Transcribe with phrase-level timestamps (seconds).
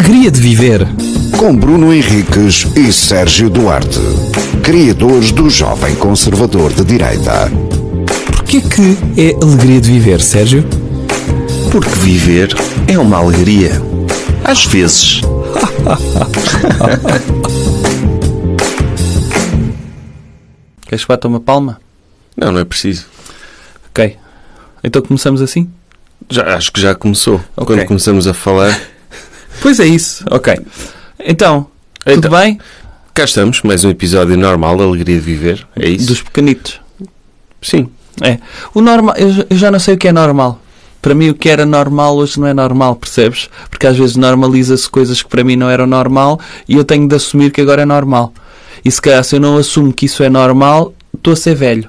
[0.00, 0.80] alegria de viver.
[1.38, 4.00] Com Bruno Henriques e Sérgio Duarte,
[4.62, 7.50] criadores do Jovem Conservador de Direita.
[8.26, 10.64] Porquê que é alegria de viver, Sérgio?
[11.70, 12.48] Porque viver
[12.88, 13.72] é uma alegria.
[14.42, 15.20] Às vezes.
[20.88, 21.78] Queres que bata uma palma?
[22.34, 23.04] Não, não é preciso.
[23.90, 24.16] Ok.
[24.82, 25.68] Então começamos assim?
[26.30, 27.38] Já, acho que já começou.
[27.54, 27.76] Ok.
[27.76, 28.80] Quando começamos a falar.
[29.60, 30.24] Pois é isso.
[30.30, 30.58] Ok.
[31.18, 31.66] Então,
[32.04, 32.58] tudo Então, bem?
[33.12, 35.66] Cá estamos, mais um episódio normal Alegria de Viver.
[35.76, 36.06] É isso?
[36.06, 36.80] Dos pequenitos.
[37.60, 37.88] Sim.
[38.22, 38.38] É.
[38.74, 40.58] O normal, eu, eu já não sei o que é normal.
[41.02, 43.48] Para mim o que era normal hoje não é normal, percebes?
[43.68, 46.38] Porque às vezes normaliza-se coisas que para mim não eram normal
[46.68, 48.32] e eu tenho de assumir que agora é normal.
[48.84, 51.88] E se calhar se eu não assumo que isso é normal, estou a ser velho.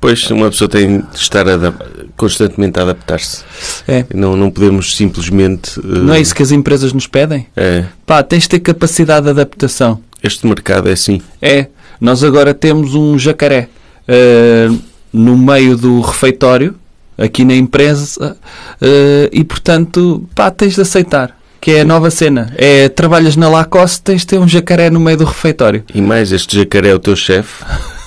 [0.00, 1.84] Pois, uma pessoa tem de estar adap-
[2.16, 3.42] constantemente a adaptar-se.
[3.86, 4.04] É.
[4.14, 5.78] Não, não podemos simplesmente.
[5.78, 7.46] eh, Não é isso que as empresas nos pedem?
[7.56, 10.00] é, Pá, tens de ter capacidade de adaptação.
[10.22, 11.20] este mercado é assim.
[11.40, 11.66] É,
[12.00, 13.68] nós agora temos um jacaré
[14.08, 14.68] eh,
[15.12, 16.74] no meio do refeitório,
[17.18, 18.36] aqui na empresa,
[18.80, 21.36] eh, e portanto, pá, tens de aceitar.
[21.60, 22.50] Que é a nova cena.
[22.56, 25.84] É, trabalhas na Lacoste, tens de ter um jacaré no meio do refeitório.
[25.94, 27.62] E mais, este jacaré é o teu chefe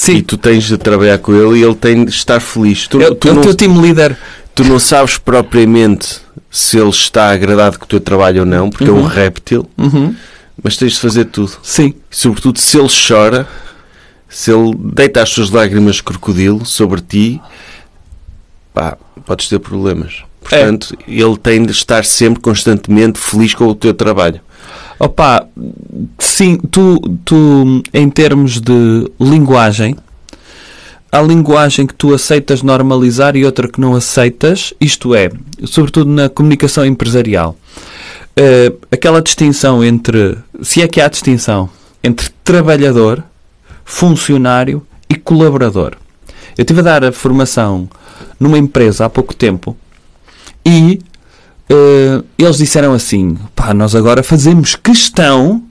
[0.00, 2.86] e Sim, tu tens de trabalhar com ele e ele tem de estar feliz.
[2.88, 4.16] Tu, é, tu é o não, teu team leader.
[4.54, 6.20] tu não sabes propriamente
[6.50, 10.14] se ele está agradado com o teu trabalho ou não, porque é um réptil, Uhum.
[10.62, 11.52] mas tens de fazer tudo.
[11.62, 13.46] Sim, E, sobretudo se ele chora,
[14.28, 17.40] se ele deita as suas lágrimas de crocodilo sobre ti,
[18.72, 20.22] pá, podes ter problemas.
[20.40, 24.40] Portanto, ele tem de estar sempre, constantemente feliz com o teu trabalho.
[25.00, 25.48] Opa,
[26.18, 29.96] sim, tu, tu, em termos de linguagem,
[31.10, 35.30] há linguagem que tu aceitas normalizar e outra que não aceitas, isto é,
[35.64, 37.56] sobretudo na comunicação empresarial.
[38.36, 41.70] Eh, aquela distinção entre, se é que há distinção,
[42.04, 43.24] entre trabalhador,
[43.84, 45.96] funcionário e colaborador.
[46.58, 47.88] Eu estive a dar a formação
[48.38, 49.74] numa empresa há pouco tempo
[50.64, 51.00] e
[51.70, 55.62] eh, eles disseram assim: pá, nós agora fazemos questão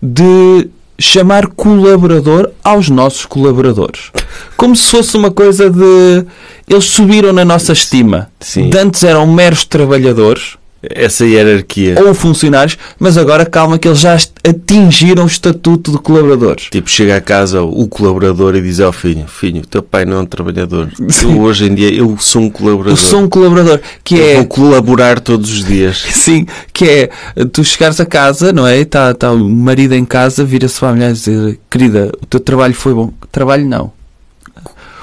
[0.00, 0.68] de
[0.98, 4.12] chamar colaborador aos nossos colaboradores.
[4.56, 6.24] Como se fosse uma coisa de.
[6.68, 8.30] Eles subiram na nossa estima.
[8.38, 8.70] Sim.
[8.70, 10.56] De antes eram meros trabalhadores
[10.90, 11.96] Essa hierarquia.
[12.04, 16.64] ou funcionários, mas agora calma que eles já atingiram o estatuto de colaboradores.
[16.70, 20.20] Tipo, chega a casa o colaborador e diz ao filho: Filho, teu pai não é
[20.20, 20.90] um trabalhador.
[21.08, 21.32] Sim.
[21.32, 22.96] Eu, hoje em dia eu sou um Eu colaborador.
[22.96, 24.34] sou um colaborador que Eu é.
[24.36, 25.98] Vou colaborar todos os dias.
[26.10, 27.10] Sim, que é
[27.52, 28.78] tu chegares a casa, não é?
[28.78, 32.40] Está tá o marido em casa, vira-se para a mulher e dizer: Querida, o teu
[32.40, 33.12] trabalho foi bom.
[33.32, 33.92] Trabalho não.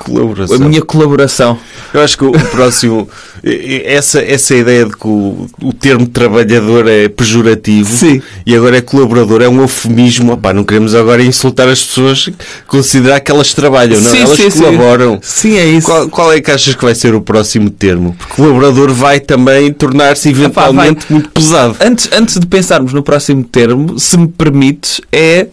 [0.03, 0.55] Colaboração.
[0.55, 1.59] A minha colaboração.
[1.93, 3.07] Eu acho que o próximo.
[3.43, 8.21] Essa, essa ideia de que o, o termo trabalhador é pejorativo Sim.
[8.45, 10.33] e agora é colaborador, é um eufemismo.
[10.33, 12.29] Opá, não queremos agora insultar as pessoas,
[12.67, 14.11] considerar que elas trabalham, não?
[14.11, 14.59] Sim, elas sim, sim.
[14.59, 15.19] colaboram.
[15.21, 15.87] Sim, é isso.
[15.87, 18.15] Qual, qual é que achas que vai ser o próximo termo?
[18.17, 21.75] Porque colaborador vai também tornar-se eventualmente muito pesado.
[21.79, 25.47] Antes, antes de pensarmos no próximo termo, se me permites, é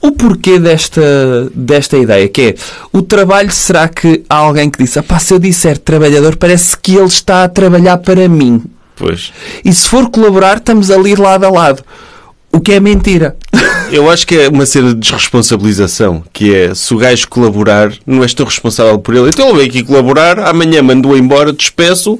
[0.00, 2.54] o porquê desta, desta ideia, que é
[2.92, 6.94] o trabalho, será que há alguém que disse, "Epá, se eu disser trabalhador, parece que
[6.94, 8.62] ele está a trabalhar para mim.
[8.96, 9.32] Pois.
[9.64, 11.84] E se for colaborar, estamos ali lado a lado.
[12.52, 13.36] O que é mentira.
[13.90, 18.22] Eu acho que é uma cena de desresponsabilização, que é, se o gajo colaborar, não
[18.22, 19.30] és tu responsável por ele.
[19.30, 22.18] Então ele veio aqui colaborar, amanhã mandou embora, despeço,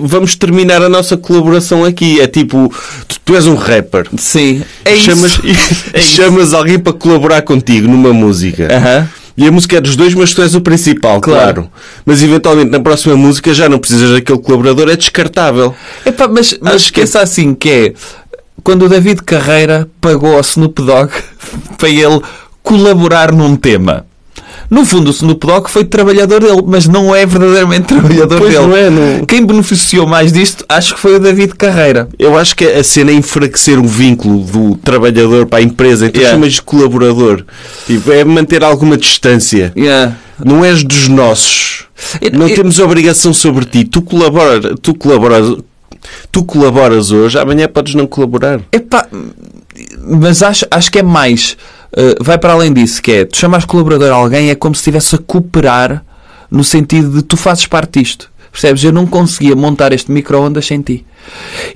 [0.00, 2.20] vamos terminar a nossa colaboração aqui.
[2.22, 2.72] É tipo,
[3.06, 4.06] tu, tu és um rapper.
[4.16, 5.84] Sim, é chamas, isso.
[5.92, 6.16] É isso.
[6.16, 8.68] chamas alguém para colaborar contigo numa música.
[8.74, 9.08] Aham.
[9.36, 11.54] E a música é dos dois, mas tu és o principal, Claro.
[11.64, 11.70] claro.
[12.06, 15.74] Mas eventualmente na próxima música já não precisas daquele colaborador, é descartável.
[16.06, 17.92] Epá, mas, mas Acho que- esqueça assim que é
[18.64, 21.12] quando o David Carreira pagou ao Snoop Dogg
[21.78, 22.20] para ele
[22.62, 24.06] colaborar num tema.
[24.70, 28.66] No fundo, o Snoop Dogg foi trabalhador dele, mas não é verdadeiramente trabalhador Pois dele.
[28.66, 29.24] não é, não.
[29.26, 32.08] Quem beneficiou mais disto, acho que foi o David Carreira.
[32.18, 36.20] Eu acho que a cena é enfraquecer o vínculo do trabalhador para a empresa, então
[36.20, 36.38] Yeah.
[36.38, 37.44] chamas de colaborador.
[37.86, 39.70] Tipo, é manter alguma distância.
[39.76, 40.16] Yeah.
[40.42, 41.84] Não és dos nossos.
[42.32, 43.84] Não temos obrigação sobre ti.
[43.84, 45.54] Tu colaboras, tu colaboras,
[46.30, 48.60] tu colaboras hoje, amanhã podes não colaborar.
[48.72, 49.06] Epá,
[50.06, 51.56] mas acho, acho que é mais.
[51.92, 54.80] uh, vai para além disso, que é tu chamas colaborador a alguém é como se
[54.80, 56.04] estivesse a cooperar
[56.50, 58.30] no sentido de tu fazes parte disto.
[58.52, 58.84] Percebes?
[58.84, 61.04] Eu não conseguia montar este micro-ondas sem ti.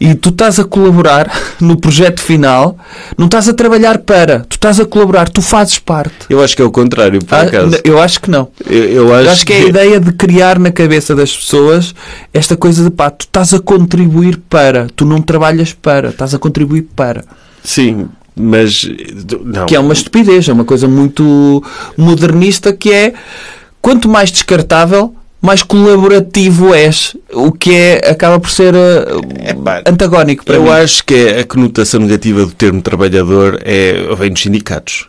[0.01, 1.31] E tu estás a colaborar
[1.61, 2.77] no projeto final,
[3.17, 6.15] não estás a trabalhar para, tu estás a colaborar, tu fazes parte.
[6.29, 7.79] Eu acho que é o contrário, por Ah, acaso.
[7.85, 8.49] eu acho que não.
[8.69, 11.95] Eu, eu acho, Eu acho que é a ideia de criar na cabeça das pessoas
[12.33, 16.39] esta coisa de pá, tu estás a contribuir para, tu não trabalhas para, estás a
[16.39, 17.25] contribuir para.
[17.63, 18.89] Sim, mas...
[19.45, 19.67] Não.
[19.67, 21.63] Que é uma estupidez, é uma coisa muito
[21.97, 23.13] modernista que é
[23.83, 27.17] quanto mais descartável, mais colaborativo és.
[27.33, 28.75] O que é, acaba por ser
[29.47, 30.71] Epá, antagónico para Eu mim.
[30.71, 35.07] acho que é a conotação negativa do termo trabalhador é, vem dos sindicatos.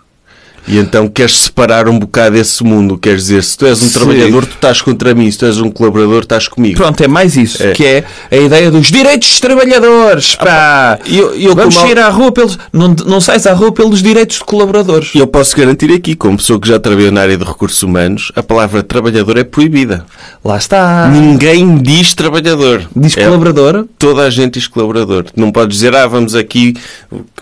[0.69, 2.97] E então queres separar um bocado esse mundo.
[2.97, 3.93] Queres dizer, se tu és um Sim.
[3.99, 5.29] trabalhador, tu estás contra mim.
[5.31, 6.77] Se tu és um colaborador, estás comigo.
[6.77, 7.71] Pronto, é mais isso, É.
[7.71, 10.35] que é a ideia dos direitos dos trabalhadores.
[10.35, 10.99] Pá.
[11.05, 12.57] E eu, eu, Vamos sair à rua pelos.
[12.71, 15.09] Não, não sais à rua pelos direitos de colaboradores.
[15.15, 18.43] eu posso garantir aqui, como pessoa que já trabalhou na área de recursos humanos, a
[18.43, 20.05] palavra trabalhador é proibida.
[20.45, 21.09] Lá está.
[21.09, 22.83] Ninguém diz trabalhador.
[22.95, 23.85] Diz É- colaborador.
[23.97, 25.25] Toda a gente diz colaborador.
[25.35, 26.75] Não podes dizer, ah, vamos aqui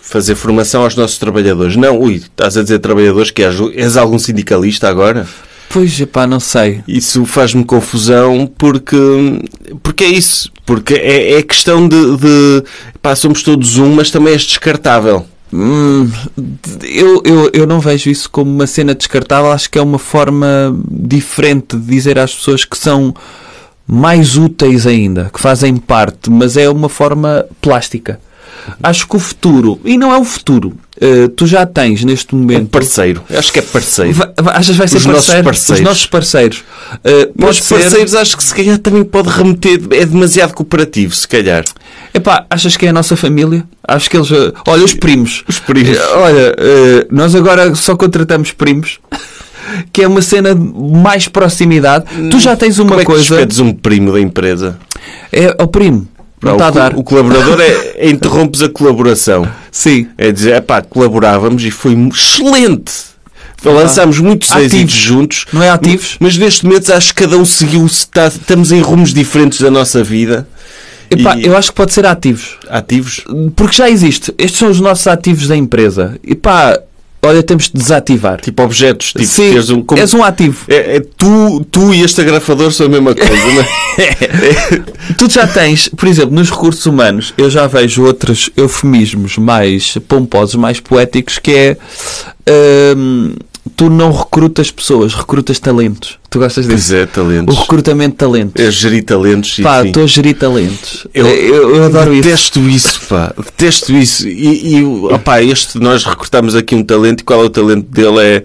[0.02, 1.76] fazer formação aos nossos trabalhadores.
[1.76, 2.80] Não, ui, estás a dizer
[3.18, 5.28] trabalhadores que és, és algum sindicalista agora?
[5.70, 6.82] Pois, pá, não sei.
[6.88, 8.96] Isso faz-me confusão porque,
[9.84, 10.52] porque é isso.
[10.66, 12.64] Porque é, é questão de, de
[13.02, 15.26] pá, somos todos um, mas também és descartável.
[15.52, 16.10] Hum,
[16.84, 19.52] eu, eu, eu não vejo isso como uma cena descartável.
[19.52, 23.14] Acho que é uma forma diferente de dizer às pessoas que são
[23.86, 28.20] mais úteis ainda, que fazem parte, mas é uma forma plástica.
[28.82, 32.38] Acho que o futuro, e não é o futuro, eh, tu já tens neste É
[32.38, 32.70] momento.
[32.70, 33.24] parceiro.
[33.30, 34.14] Eu acho que é parceiro.
[34.14, 35.44] Va- Achas que vai ser Os nossos parceiro?
[35.46, 35.80] parceiros.
[35.80, 36.64] Os nossos parceiros.
[37.04, 41.16] Eh, Mas pode ser- parceiros acho que se calhar também pode remeter, é demasiado cooperativo,
[41.16, 41.64] se calhar.
[42.14, 43.64] Epá, achas que é a nossa família?
[43.88, 44.32] Acho que eles.
[44.32, 45.44] eh, Olha, os primos.
[45.48, 45.96] Os primos.
[45.98, 49.00] Eh, Olha, eh, nós agora só contratamos primos.
[49.92, 52.06] Que é uma cena de mais proximidade.
[52.32, 53.64] Tu já tens uma Como é que coisa.
[53.64, 54.80] um primo da empresa?
[55.30, 56.08] É o primo.
[56.42, 56.96] Não o, está a co- dar.
[56.96, 59.48] o colaborador é, é interrompes a colaboração.
[59.72, 60.08] Sim.
[60.18, 62.92] É dizer, pá, colaborávamos e foi excelente.
[63.64, 64.74] Lançámos muitos Ativos.
[64.74, 65.46] êxitos juntos.
[65.52, 66.16] Não é ativos?
[66.20, 70.04] Mas neste momento acho que cada um seguiu, está- estamos em rumos diferentes da nossa
[70.04, 70.48] vida.
[71.10, 72.58] Epá, E- eu acho que pode ser ativos.
[72.70, 73.24] Ativos.
[73.56, 74.34] Porque já existe.
[74.38, 76.20] Estes são os nossos ativos da empresa.
[76.24, 76.80] E pá,
[77.28, 78.42] olha, temos de desativar.
[78.42, 79.08] Tipo objetos.
[79.14, 80.66] Tipo, Sim, teres um, como- és um ativo.
[80.68, 83.68] é, é tu, tu e este agrafador são a mesma coisa, não é?
[85.18, 90.56] Tu já tens, por exemplo, nos recursos humanos, eu já vejo outros eufemismos mais pomposos,
[90.56, 91.78] mais poéticos, que é
[92.96, 93.34] hum,
[93.78, 96.18] tu não recrutas pessoas, recrutas talentos.
[96.30, 96.96] Tu gostas Pois disso?
[96.96, 97.58] é, O talentos.
[97.58, 98.62] recrutamento de talentos.
[98.66, 99.60] É gerir talentos.
[99.62, 101.08] Pá, estou a gerir talentos.
[101.14, 102.24] Eu, eu, eu adoro isso.
[102.24, 103.02] detesto isso.
[103.08, 103.34] pá.
[103.38, 104.28] Detesto isso.
[104.28, 108.20] E, e opá, este, nós recrutamos aqui um talento e qual é o talento dele?
[108.20, 108.44] É,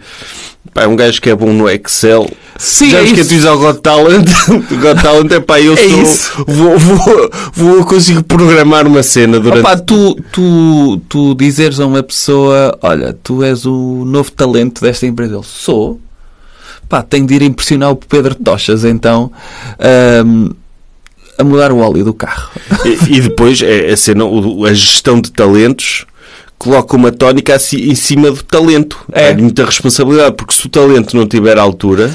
[0.72, 2.28] pá, é um gajo que é bom no Excel.
[2.58, 5.76] Sim, Já é que dizes ao Got Talent, o Got Talent é pá, eu É
[5.88, 6.44] sou, isso.
[6.46, 9.60] Vou, vou, vou, consigo programar uma cena durante...
[9.60, 15.06] Opa, tu, tu, tu dizeres a uma pessoa, olha, tu és o novo talento desta
[15.06, 15.34] empresa.
[15.36, 16.00] Ele, sou.
[16.88, 19.32] Pá, tenho de ir impressionar o Pedro Tochas, então,
[20.26, 20.50] hum,
[21.38, 22.50] a mudar o óleo do carro.
[22.84, 26.04] E, e depois é a, cena, o- a gestão de talentos
[26.62, 28.96] coloca uma tónica em cima do talento.
[29.12, 29.30] É.
[29.30, 32.14] É muita responsabilidade, porque se o talento não tiver altura,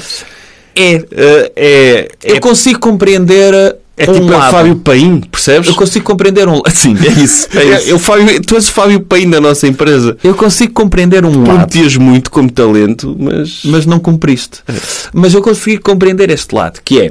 [0.74, 0.94] É.
[1.12, 3.52] eh, é, Eu é, consigo compreender
[3.96, 4.50] é um tipo é o lado.
[4.52, 5.68] Fábio Paim, percebes?
[5.68, 7.48] Eu consigo compreender um Sim, é isso.
[7.52, 7.90] É É, isso.
[7.90, 10.16] é o Fábio, tu és o Fábio Paim da nossa empresa.
[10.24, 11.44] Eu consigo compreender um lado.
[11.44, 13.60] Prometias muito como talento, mas...
[13.64, 14.60] mas não cumpriste.
[15.12, 17.10] Mas eu consegui compreender este lado, que é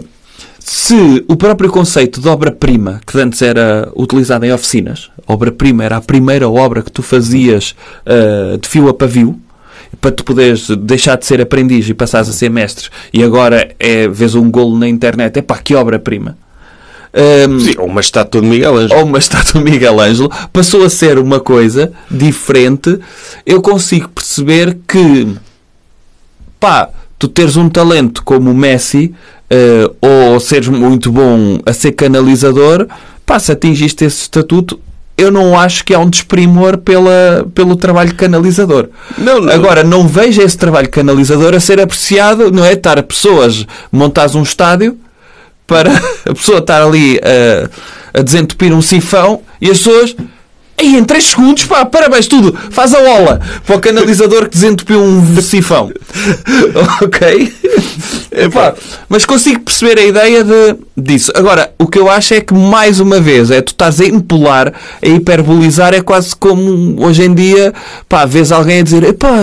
[0.69, 6.01] se o próprio conceito de obra-prima, que antes era utilizado em oficinas, obra-prima era a
[6.01, 7.73] primeira obra que tu fazias
[8.05, 9.39] ah, de fio a pavio,
[10.01, 14.09] para tu poderes deixar de ser aprendiz e passares a ser mestre, e agora é,
[14.09, 16.37] vês um golo na internet, é pá, que obra-prima.
[17.13, 18.99] Ahm, Sim, ou uma estátua de Miguel Ângelo.
[18.99, 22.99] ou uma estátua de Miguel Ângelo, passou a ser uma coisa diferente,
[23.45, 25.33] eu consigo perceber que,
[26.59, 29.13] pá, tu teres um talento como o Messi,
[29.49, 32.87] eh, ou seres muito bom a ser canalizador,
[33.25, 34.79] pá, se atingiste esse estatuto,
[35.17, 38.89] eu não acho que há um desprimor pela, pelo trabalho canalizador.
[39.17, 39.51] Não, não.
[39.51, 42.73] Agora, não vejo esse trabalho canalizador a ser apreciado, não é?
[42.73, 44.95] Estar a pessoas, montares um estádio,
[45.65, 45.91] para
[46.23, 50.15] a pessoa estar ali a, a desentupir um sifão e as pessoas.
[50.79, 52.55] Aí, em 3 segundos, pá, parabéns, tudo.
[52.69, 55.91] Faz a ola para o canalizador que desentupiu um sifão.
[57.01, 57.53] ok?
[58.31, 58.75] Epá,
[59.09, 61.31] mas consigo perceber a ideia de, disso.
[61.33, 64.71] Agora, o que eu acho é que, mais uma vez, é tu estás a empolar,
[65.01, 67.73] a hiperbolizar, é quase como hoje em dia,
[68.07, 69.35] pá, vês alguém a dizer, epá,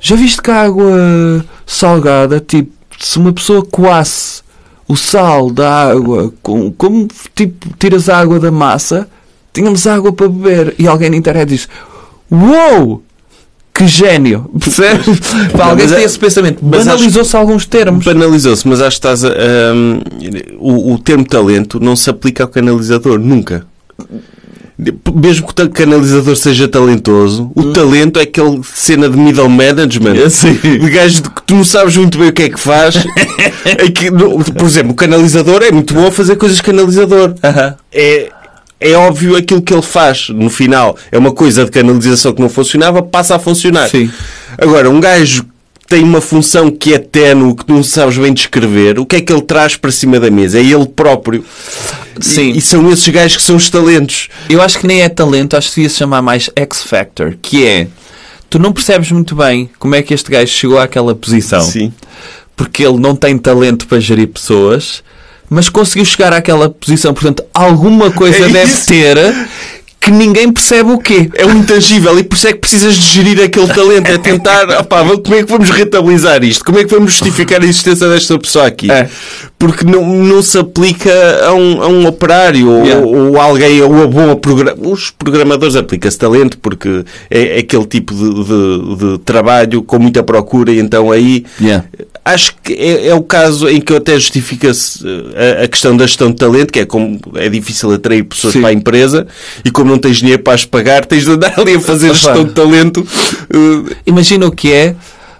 [0.00, 4.42] já viste que a água salgada, tipo, se uma pessoa coasse
[4.88, 9.08] o sal da água, com, como tipo, tiras a água da massa,
[9.56, 10.74] tínhamos água para beber.
[10.78, 11.68] E alguém na internet diz:
[12.30, 13.02] Uou!
[13.74, 14.50] Que gênio!
[14.58, 15.18] Percebes?
[15.52, 16.64] Para alguém tem é- esse pensamento.
[16.64, 18.06] Banalizou-se alguns termos.
[18.06, 19.28] Banalizou-se, mas acho que estás a,
[19.74, 20.00] hum,
[20.58, 23.66] o, o termo talento não se aplica ao canalizador, nunca.
[25.14, 30.16] Mesmo que o canalizador seja talentoso, o talento é aquele cena de middle management.
[30.16, 30.52] É, sim.
[30.54, 33.04] De gajo que tu não sabes muito bem o que é que faz.
[33.64, 37.34] É que, por exemplo, o canalizador é muito bom a fazer coisas canalizador.
[37.42, 37.74] Aham.
[37.92, 38.30] É,
[38.80, 40.96] é óbvio aquilo que ele faz no final.
[41.10, 43.88] É uma coisa de canalização que não funcionava, passa a funcionar.
[43.88, 44.10] Sim.
[44.58, 45.46] Agora, um gajo
[45.88, 49.32] tem uma função que é ténue, que não sabes bem descrever, o que é que
[49.32, 50.58] ele traz para cima da mesa?
[50.58, 51.44] É ele próprio.
[52.20, 52.52] Sim.
[52.52, 54.28] E, e são esses gajos que são os talentos.
[54.50, 57.64] Eu acho que nem é talento, acho que devia se chamar mais X Factor, que
[57.64, 57.88] é
[58.50, 61.62] tu não percebes muito bem como é que este gajo chegou àquela posição.
[61.62, 61.92] Sim.
[62.56, 65.04] Porque ele não tem talento para gerir pessoas,
[65.48, 67.12] mas conseguiu chegar àquela posição.
[67.14, 68.86] Portanto, alguma coisa É deve isso.
[68.86, 69.16] ter
[69.98, 71.28] que ninguém percebe o quê.
[71.34, 74.06] É um intangível e por isso é que precisas de gerir aquele talento.
[74.08, 76.64] É tentar, opá, como é que vamos rentabilizar isto?
[76.64, 78.88] Como é que vamos justificar a existência desta pessoa aqui?
[78.88, 79.08] É.
[79.58, 81.10] Porque não, não se aplica
[81.46, 83.04] a um, a um operário ou- Yeah.
[83.04, 84.76] ou, alguém, ou a bom programa.
[84.88, 90.22] Os programadores aplica-se talento porque é, é aquele tipo de, de- de trabalho com muita
[90.22, 91.84] procura e então aí Yeah.
[92.26, 95.00] Acho que é, é o caso em que até justifica-se
[95.34, 98.52] eh, a, a questão da gestão de talento, que é como é difícil atrair pessoas
[98.52, 98.60] Sim.
[98.60, 99.26] para a empresa
[99.64, 102.14] e como não tens dinheiro para as pagar, tens de andar ali a fazer Opa.
[102.14, 103.06] gestão de talento.
[103.48, 104.96] eh, Imagina o que é,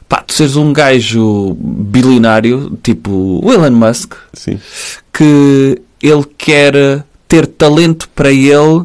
[0.09, 4.61] pá, tu seres um gajo bilionário, tipo o Elon Musk, Sim.
[5.12, 8.85] que ele quer ter talento para ele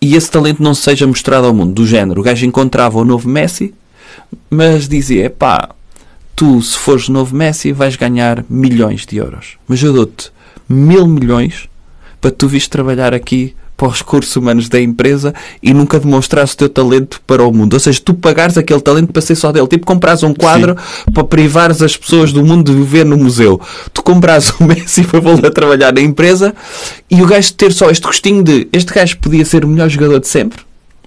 [0.00, 1.72] e esse talento não seja mostrado ao mundo.
[1.74, 3.74] Do género, o gajo encontrava o novo Messi,
[4.48, 5.73] mas dizia: pá,
[6.34, 10.30] tu se fores novo Messi vais ganhar milhões de euros, mas eu dou-te
[10.68, 11.68] mil milhões
[12.20, 16.56] para tu vires trabalhar aqui para os recursos humanos da empresa e nunca demonstrares o
[16.56, 17.74] teu talento para o mundo.
[17.74, 19.66] Ou seja, tu pagares aquele talento para ser só dele.
[19.66, 20.76] Tipo, comprares um quadro
[21.12, 23.60] para privares as pessoas do mundo de viver no museu.
[23.92, 26.54] Tu compras o Messi para voltar a trabalhar na empresa
[27.10, 30.20] e o gajo ter só este gostinho de este gajo podia ser o melhor jogador
[30.20, 30.60] de sempre,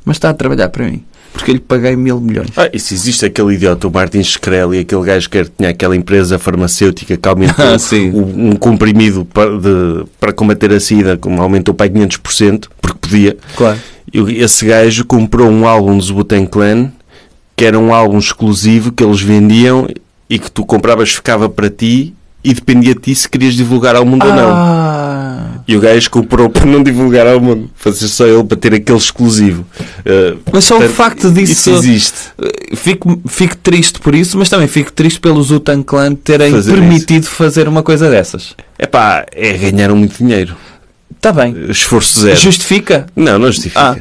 [0.03, 1.03] mas está a trabalhar para mim.
[1.33, 2.49] Porque eu lhe paguei mil milhões.
[2.57, 6.39] Ah, e se existe aquele idiota, o Martin Shkreli, aquele gajo que tinha aquela empresa
[6.39, 7.77] farmacêutica que aumentou Ah,
[8.13, 13.37] um comprimido para, de- para combater a SIDA, como aumentou para 500%, porque podia.
[13.55, 13.77] Claro.
[14.11, 16.91] E esse gajo comprou um álbum dos Wu-Tang Clan,
[17.55, 19.87] que era um álbum exclusivo que eles vendiam
[20.29, 24.05] e que tu compravas ficava para ti e dependia de ti se querias divulgar ao
[24.05, 24.49] mundo ou não.
[25.39, 28.73] Ah, E o gajo comprou para não divulgar ao mundo, fazer só ele para ter
[28.73, 29.65] aquele exclusivo.
[29.99, 32.17] Uh, Mas só o portanto, facto disso- Isso existe.
[32.75, 37.25] Fico, fico triste por isso, mas também fico triste pelos Utan Clan terem Fazer permitido
[37.27, 38.55] fazer uma coisa dessas.
[38.79, 40.55] Epá, é ganharam muito dinheiro.
[41.15, 41.55] Está bem.
[41.69, 42.37] Esforço zero.
[42.39, 43.07] Justifica?
[43.15, 43.79] Não, não justifica.
[43.81, 43.97] Ah.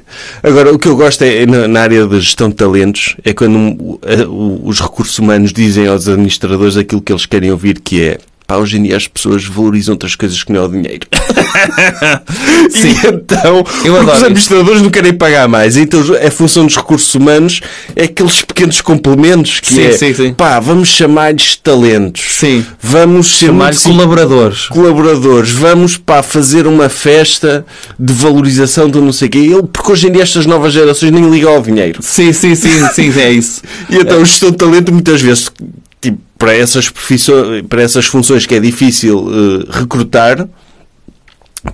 [0.46, 3.98] Agora, o que eu gosto é, na, área da gestão de talentos, é quando um,
[4.02, 8.18] a- o- os recursos humanos dizem aos administradores aquilo que eles querem ouvir, que é
[8.46, 11.06] pá, hoje em dia as pessoas valorizam outras coisas que não é o dinheiro.
[12.70, 12.88] Sim.
[12.88, 14.24] E então, os isso.
[14.24, 15.76] administradores não querem pagar mais.
[15.76, 17.60] Então, a função dos recursos humanos
[17.94, 20.34] é aqueles pequenos complementos que Sim, é, sim, sim.
[20.34, 22.22] pá, vamos chamar-lhes talentos.
[22.30, 22.64] Sim.
[22.80, 24.66] Vamos ser Chamar muito colaboradores.
[24.66, 27.64] colaboradores, vamos para fazer uma festa
[27.98, 29.38] de valorização do não sei o quê.
[29.50, 32.00] Eu, porque hoje em dia estas novas gerações nem ligam ao dinheiro.
[32.02, 33.62] Sim, sim, sim, sim, é isso.
[33.88, 35.50] E então gestão de talento muitas vezes,
[36.38, 40.46] para essas profissões, para essas funções que é difícil eh, recrutar,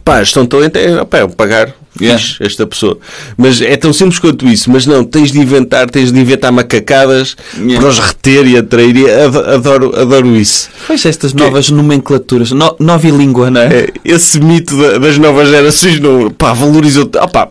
[0.05, 2.19] pá, de talento é, pá, é pagar Yeah.
[2.19, 2.99] fixe, esta pessoa.
[3.37, 4.71] Mas é tão simples quanto isso.
[4.71, 7.79] Mas não, tens de inventar, tens de inventar macacadas Yeah.
[7.81, 8.97] para os reter e atrair.
[8.97, 10.71] E ado- Adoro, adoro isso.
[10.87, 13.67] Pois estas novas nomenclaturas, no, nova língua, não é?
[13.67, 17.05] É, esse mito da- das novas gerações não, pá, valorizou.
[17.07, 17.49] Pá,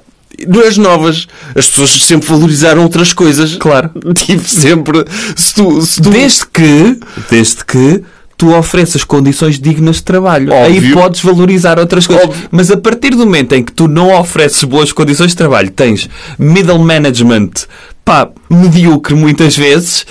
[0.48, 1.28] não as novas.
[1.56, 3.56] As pessoas sempre valorizaram outras coisas.
[3.56, 3.90] Claro.
[4.16, 5.06] Tipo, sempre.
[5.36, 8.04] Se tu, se tu- Desde que, desde que
[8.38, 10.52] tu ofereças condições dignas de trabalho.
[10.52, 10.94] Aí Óbvio.
[10.96, 12.26] podes valorizar outras coisas.
[12.26, 12.48] Óbvio.
[12.50, 16.10] Mas a partir do momento em que tu não ofereces boas condições de trabalho, tens
[16.40, 17.52] middle management,
[18.04, 20.06] pá, medíocre muitas vezes,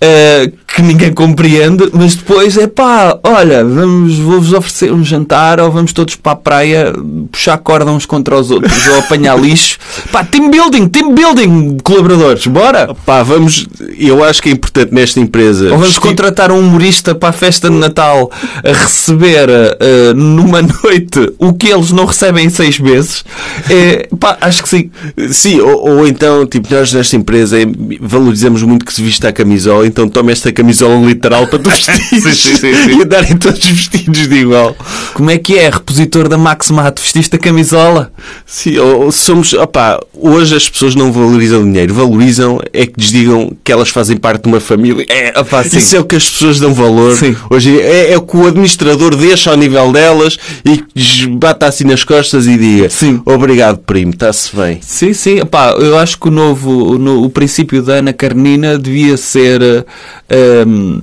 [0.00, 5.70] eh, que ninguém compreende, mas depois é pá, olha, vamos, vou-vos oferecer um jantar ou
[5.70, 6.92] vamos todos para a praia
[7.30, 9.78] puxar corda uns contra os outros ou apanhar lixo.
[10.10, 12.94] Pá, team building, team building, colaboradores, bora!
[13.04, 13.66] Pá, vamos.
[13.98, 15.64] Eu acho que é importante nesta empresa.
[15.66, 18.30] Ou vamos vestir- contratar um humorista para a festa de Natal
[18.64, 23.24] a receber eh, numa noite o que eles não recebem em seis meses.
[23.68, 24.90] É, pá, acho que sim.
[25.30, 27.64] Sim, ou, ou então, tipo, nós nesta empresa empresa é
[28.00, 31.70] valorizamos muito que se vista a camisola, então toma esta camisola literal para tu
[32.20, 34.76] vestir e andarem todos vestidos de igual.
[35.14, 37.00] Como é que é, repositor da Maximat?
[37.00, 38.12] Vestiste a camisola?
[38.46, 38.74] Sim,
[39.10, 43.88] somos, opá, hoje as pessoas não valorizam dinheiro, valorizam é que lhes digam que elas
[43.88, 45.06] fazem parte de uma família.
[45.08, 45.78] É, opá, sim.
[45.78, 47.16] Isso é o que as pessoas dão valor.
[47.16, 47.34] Sim.
[47.48, 51.66] Hoje é, é o que o administrador deixa ao nível delas e que lhes bata
[51.66, 53.22] assim nas costas e diga Sim.
[53.24, 54.78] obrigado primo, está-se bem.
[54.82, 55.38] Sim, sim.
[55.38, 59.62] Epá, eu acho que o novo, o, no- o princípio da Ana Carnina devia ser
[59.62, 59.84] eh,
[60.30, 61.00] ehm,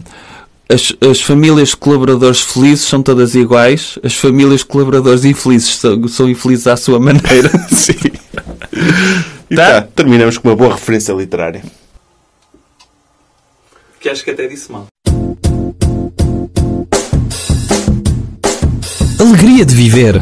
[0.72, 6.08] as, as famílias de colaboradores felizes são todas iguais, as famílias de colaboradores infelizes são,
[6.08, 7.50] são infelizes à sua maneira.
[7.74, 7.94] Sim.
[9.50, 9.82] E Tá.
[9.82, 11.64] tá, terminamos com uma boa referência literária.
[14.00, 14.86] que acho que até disse mal.
[19.20, 20.22] Alegria de viver.